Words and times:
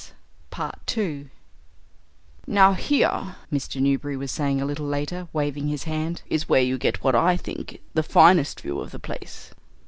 "Now, 2.47 2.73
here," 2.73 3.35
Mr. 3.53 3.79
Newberry 3.79 4.17
was 4.17 4.31
saying 4.31 4.59
a 4.59 4.65
little 4.65 4.87
later, 4.87 5.27
waving 5.31 5.67
his 5.67 5.83
hand, 5.83 6.23
"is 6.27 6.49
where 6.49 6.59
you 6.63 6.79
get 6.79 7.03
what 7.03 7.13
I 7.13 7.37
think 7.37 7.79
the 7.93 8.01
finest 8.01 8.61
view 8.61 8.79
of 8.79 8.89
the 8.89 8.97
place." 8.97 9.51